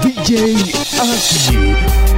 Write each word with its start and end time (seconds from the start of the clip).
DJ 0.00 0.70
Askew. 1.00 2.17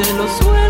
De 0.00 0.14
los 0.14 0.30
suelos 0.38 0.69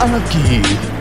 Aki. 0.00 0.93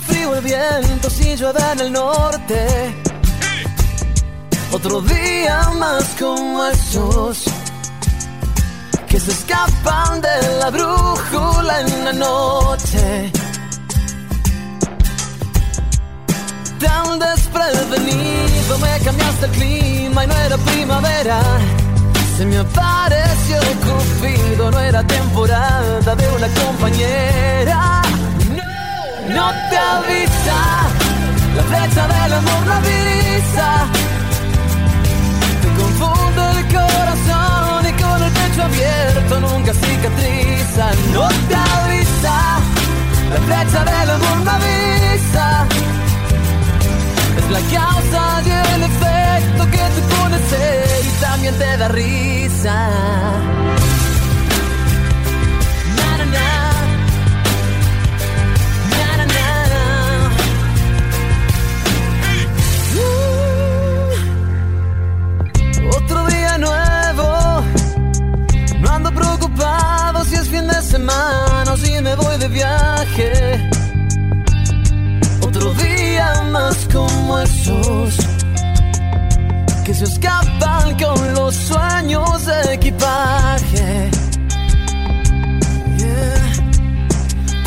Frío 0.00 0.34
el 0.34 0.44
viento, 0.44 1.10
si 1.10 1.36
llueve 1.36 1.60
en 1.72 1.80
el 1.80 1.92
norte. 1.92 2.94
Otro 4.72 5.00
día 5.00 5.70
más 5.78 6.04
como 6.18 6.64
esos 6.66 7.44
que 9.08 9.18
se 9.18 9.30
escapan 9.30 10.20
de 10.20 10.58
la 10.60 10.70
brújula 10.70 11.80
en 11.80 12.04
la 12.04 12.12
noche. 12.12 13.32
Tan 16.78 17.18
desprevenido 17.18 18.78
me 18.78 19.04
cambiaste 19.04 19.46
el 19.46 19.52
clima 19.52 20.24
y 20.24 20.26
no 20.26 20.36
era 20.36 20.56
primavera. 20.58 21.40
Se 22.36 22.44
me 22.44 22.58
apareció 22.58 23.56
Cupido, 23.84 24.70
no 24.70 24.78
era 24.78 25.02
temporada 25.02 26.14
de 26.14 26.28
una 26.36 26.48
compañera. 26.48 28.02
No, 29.34 29.52
te 29.70 29.76
avisa, 29.76 30.58
la 31.56 31.62
flecha 31.62 32.08
del 32.08 32.32
amor 32.32 32.66
no 32.66 32.72
avisa. 32.72 33.86
Te 35.62 35.68
confunde 35.80 36.42
el 36.56 36.64
corazón 36.74 37.86
y 37.86 38.02
con 38.02 38.22
el 38.22 38.32
pecho 38.32 38.62
abierto 38.62 39.40
nunca 39.40 39.72
cicatriza. 39.74 40.90
No 41.12 41.28
te 41.48 41.54
avisa, 41.54 42.36
la 43.32 43.40
flecha 43.46 43.84
del 43.84 44.10
amor 44.10 44.38
no 44.44 44.50
avisa. 44.50 45.66
Es 47.38 47.50
la 47.50 47.60
causa 47.76 48.42
y 48.46 48.50
el 48.74 48.82
efecto 48.82 49.70
que 49.70 49.84
te 49.94 50.02
pone 50.14 50.38
ser 50.48 51.04
y 51.04 51.20
también 51.20 51.54
te 51.58 51.76
da 51.76 51.88
risa. 51.88 52.90
Me 72.08 72.14
voy 72.16 72.38
de 72.38 72.48
viaje. 72.48 73.30
Otro 75.46 75.74
día 75.74 76.42
más 76.50 76.76
como 76.92 77.38
esos 77.38 78.16
que 79.84 79.92
se 79.94 80.04
escapan 80.04 80.86
con 81.02 81.34
los 81.34 81.54
sueños 81.54 82.46
de 82.46 82.74
equipaje. 82.74 84.10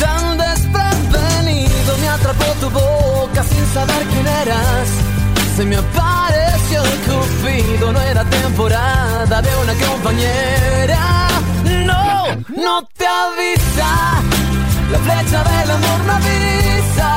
Tan 0.02 0.24
desprevenido 0.38 1.90
me 2.02 2.08
atrapó 2.08 2.48
tu 2.62 2.68
boca 2.70 3.42
sin 3.44 3.66
saber 3.76 4.02
quién 4.10 4.26
eras. 4.42 4.88
Se 5.56 5.64
me 5.64 5.76
apareció 5.76 6.78
el 6.90 6.98
cupido, 7.06 7.92
no 7.92 8.00
era 8.00 8.24
temporada 8.24 9.42
de 9.46 9.50
una 9.62 9.74
compañera. 9.86 11.28
No, 11.90 12.26
no 12.66 12.74
te 12.98 13.06
avisa, 13.06 14.22
la 14.92 14.98
flecha 14.98 15.42
del 15.42 15.70
amor 15.70 16.00
no 16.06 16.12
avisa. 16.12 17.10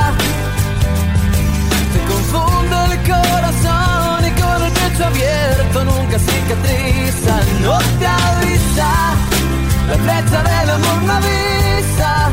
Te 1.92 2.00
confunde 2.10 2.76
el 2.90 2.98
corazón 3.12 4.18
y 4.28 4.30
con 4.40 4.62
el 4.66 4.72
pecho 4.72 5.04
abierto 5.04 5.84
nunca 5.84 6.18
cicatriza. 6.18 7.34
No 7.62 7.78
te 7.98 8.06
avisa, 8.06 8.90
la 9.90 9.96
flecha 10.04 10.42
del 10.50 10.70
amor 10.70 11.02
no 11.02 11.12
avisa. 11.12 12.32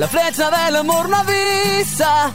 La 0.00 0.08
flecha 0.08 0.50
del 0.50 0.76
amor 0.76 1.10
no 1.10 1.16
avisa. 1.16 2.32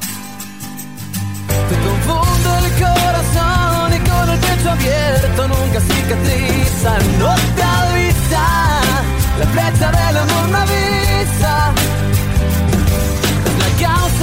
Te 1.70 1.76
confunde 1.88 2.50
el 2.62 2.68
corazón 2.84 3.88
y 3.98 4.00
con 4.08 4.30
el 4.30 4.40
pecho 4.40 4.70
abierto 4.70 5.48
nunca 5.48 5.80
cicatriza. 5.90 6.92
No 7.22 7.34
te 7.56 7.64
avisa, 7.82 8.46
la 9.40 9.46
flecha 9.54 9.88
del 9.98 10.18
amor 10.18 10.46
no 10.50 10.58
avisa. 10.60 11.54
La 13.62 13.70
causa 13.84 14.15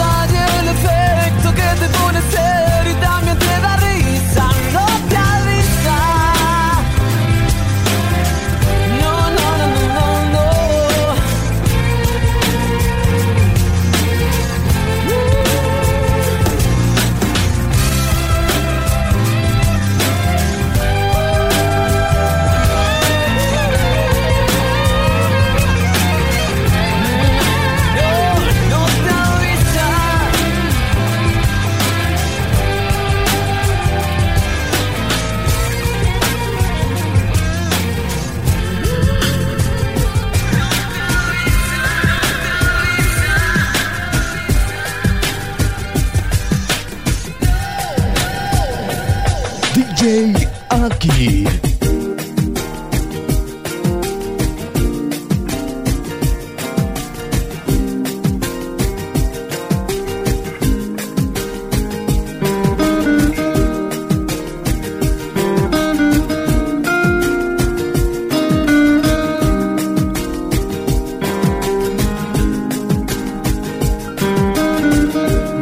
DJ. 50.02 51.44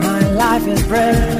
My 0.03 0.33
life 0.33 0.67
is 0.67 0.83
bread. 0.87 1.40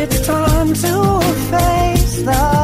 it's 0.00 0.24
time 0.26 0.68
to 0.68 1.20
face 1.50 2.22
the 2.22 2.57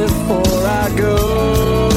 before 0.00 0.66
I 0.66 0.88
go. 0.96 1.89